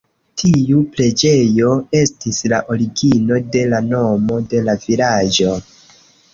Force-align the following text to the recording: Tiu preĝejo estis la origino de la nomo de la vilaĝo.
Tiu 0.41 0.79
preĝejo 0.95 1.73
estis 1.99 2.41
la 2.55 2.63
origino 2.77 3.39
de 3.57 3.63
la 3.75 3.85
nomo 3.93 4.43
de 4.55 4.67
la 4.71 4.79
vilaĝo. 4.89 5.57